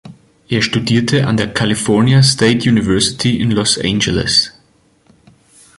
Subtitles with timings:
[0.49, 4.51] Er studierte an der California State University in Los Angeles.